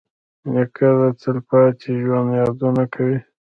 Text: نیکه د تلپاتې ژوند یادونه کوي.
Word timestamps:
نیکه 0.53 0.89
د 0.99 1.01
تلپاتې 1.21 1.91
ژوند 2.03 2.29
یادونه 2.41 2.83
کوي. 2.93 3.19